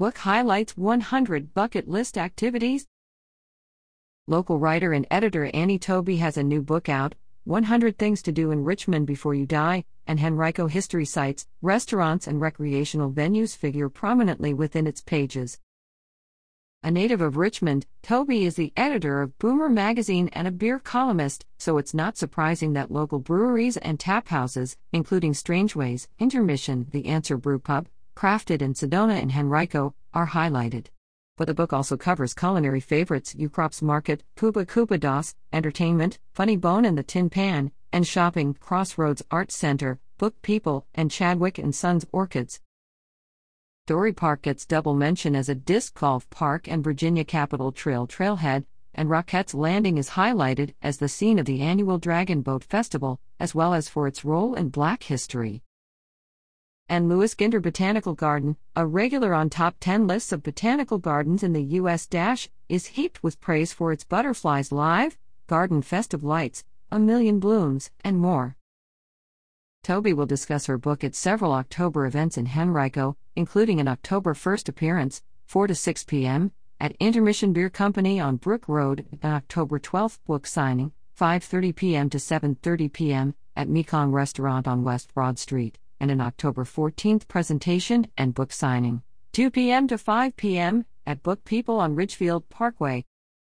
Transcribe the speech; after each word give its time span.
Book 0.00 0.16
highlights 0.16 0.78
100 0.78 1.52
bucket 1.52 1.86
list 1.86 2.16
activities. 2.16 2.86
Local 4.26 4.58
writer 4.58 4.94
and 4.94 5.06
editor 5.10 5.50
Annie 5.52 5.78
Tobey 5.78 6.16
has 6.16 6.38
a 6.38 6.42
new 6.42 6.62
book 6.62 6.88
out 6.88 7.16
100 7.44 7.98
Things 7.98 8.22
to 8.22 8.32
Do 8.32 8.50
in 8.50 8.64
Richmond 8.64 9.06
Before 9.06 9.34
You 9.34 9.44
Die, 9.44 9.84
and 10.06 10.18
Henrico 10.18 10.68
history 10.68 11.04
sites, 11.04 11.46
restaurants, 11.60 12.26
and 12.26 12.40
recreational 12.40 13.12
venues 13.12 13.54
figure 13.54 13.90
prominently 13.90 14.54
within 14.54 14.86
its 14.86 15.02
pages. 15.02 15.60
A 16.82 16.90
native 16.90 17.20
of 17.20 17.36
Richmond, 17.36 17.84
Tobey 18.00 18.46
is 18.46 18.54
the 18.54 18.72
editor 18.78 19.20
of 19.20 19.38
Boomer 19.38 19.68
magazine 19.68 20.30
and 20.32 20.48
a 20.48 20.50
beer 20.50 20.78
columnist, 20.78 21.44
so 21.58 21.76
it's 21.76 21.92
not 21.92 22.16
surprising 22.16 22.72
that 22.72 22.90
local 22.90 23.18
breweries 23.18 23.76
and 23.76 24.00
tap 24.00 24.28
houses, 24.28 24.78
including 24.94 25.34
Strangeways, 25.34 26.08
Intermission, 26.18 26.86
The 26.90 27.04
Answer 27.04 27.36
Brew 27.36 27.58
Pub, 27.58 27.86
Crafted 28.20 28.60
in 28.60 28.74
Sedona 28.74 29.18
and 29.18 29.32
Henrico, 29.32 29.94
are 30.12 30.26
highlighted. 30.26 30.88
But 31.38 31.46
the 31.46 31.54
book 31.54 31.72
also 31.72 31.96
covers 31.96 32.34
culinary 32.34 32.80
favorites 32.80 33.32
Ukrop's 33.32 33.80
Market, 33.80 34.24
Kuba 34.36 34.66
Kuba 34.66 34.98
Dos, 34.98 35.34
entertainment, 35.54 36.18
Funny 36.34 36.58
Bone 36.58 36.84
and 36.84 36.98
the 36.98 37.02
Tin 37.02 37.30
Pan, 37.30 37.72
and 37.94 38.06
shopping, 38.06 38.52
Crossroads 38.60 39.22
Arts 39.30 39.56
Center, 39.56 40.00
Book 40.18 40.34
People, 40.42 40.84
and 40.94 41.10
Chadwick 41.10 41.56
and 41.56 41.74
Sons 41.74 42.04
Orchids. 42.12 42.60
Dorey 43.86 44.12
Park 44.12 44.42
gets 44.42 44.66
double 44.66 44.94
mention 44.94 45.34
as 45.34 45.48
a 45.48 45.54
disc 45.54 45.98
golf 45.98 46.28
park 46.28 46.68
and 46.68 46.84
Virginia 46.84 47.24
Capitol 47.24 47.72
Trail 47.72 48.06
trailhead, 48.06 48.66
and 48.94 49.08
Rocketts 49.08 49.54
Landing 49.54 49.96
is 49.96 50.10
highlighted 50.10 50.74
as 50.82 50.98
the 50.98 51.08
scene 51.08 51.38
of 51.38 51.46
the 51.46 51.62
annual 51.62 51.96
Dragon 51.96 52.42
Boat 52.42 52.64
Festival, 52.64 53.18
as 53.38 53.54
well 53.54 53.72
as 53.72 53.88
for 53.88 54.06
its 54.06 54.26
role 54.26 54.52
in 54.52 54.68
Black 54.68 55.04
history. 55.04 55.62
And 56.90 57.08
Lewis 57.08 57.36
Ginter 57.36 57.62
Botanical 57.62 58.14
Garden, 58.14 58.56
a 58.74 58.84
regular 58.84 59.32
on 59.32 59.48
top 59.48 59.76
10 59.78 60.08
lists 60.08 60.32
of 60.32 60.42
botanical 60.42 60.98
gardens 60.98 61.44
in 61.44 61.52
the 61.52 61.62
U.S. 61.62 62.04
Dash, 62.04 62.48
is 62.68 62.98
heaped 62.98 63.22
with 63.22 63.40
praise 63.40 63.72
for 63.72 63.92
its 63.92 64.02
Butterflies 64.02 64.72
Live, 64.72 65.16
Garden 65.46 65.82
Festive 65.82 66.24
Lights, 66.24 66.64
A 66.90 66.98
Million 66.98 67.38
Blooms, 67.38 67.92
and 68.02 68.18
more. 68.18 68.56
Tobey 69.84 70.12
will 70.12 70.26
discuss 70.26 70.66
her 70.66 70.78
book 70.78 71.04
at 71.04 71.14
several 71.14 71.52
October 71.52 72.06
events 72.06 72.36
in 72.36 72.48
Henrico, 72.58 73.16
including 73.36 73.78
an 73.78 73.86
October 73.86 74.34
1st 74.34 74.68
appearance, 74.68 75.22
4 75.46 75.68
to 75.68 75.76
6 75.76 76.02
p.m., 76.02 76.50
at 76.80 76.96
Intermission 76.98 77.52
Beer 77.52 77.70
Company 77.70 78.18
on 78.18 78.34
Brook 78.34 78.66
Road, 78.66 79.06
an 79.22 79.30
October 79.30 79.78
12th 79.78 80.18
book 80.26 80.44
signing, 80.44 80.90
5:30 81.16 81.76
p.m. 81.76 82.10
to 82.10 82.18
7:30 82.18 82.92
p.m. 82.92 83.34
at 83.54 83.68
Mekong 83.68 84.10
Restaurant 84.10 84.66
on 84.66 84.82
West 84.82 85.14
Broad 85.14 85.38
Street, 85.38 85.78
and 86.00 86.10
an 86.10 86.20
October 86.20 86.64
14th 86.64 87.28
presentation 87.28 88.06
and 88.16 88.34
book 88.34 88.52
signing, 88.52 89.02
2 89.32 89.50
p.m. 89.50 89.86
to 89.86 89.98
5 89.98 90.34
p.m. 90.34 90.86
at 91.06 91.22
Book 91.22 91.44
People 91.44 91.78
on 91.78 91.94
Ridgefield 91.94 92.48
Parkway, 92.48 93.04